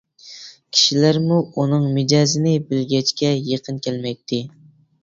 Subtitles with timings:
[0.77, 4.43] كىشىلەرمۇ ئۇنىڭ مىجەزىنى بىلگەچكە يېقىن كەلمەيتتى.